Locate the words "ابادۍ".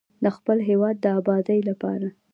1.19-1.59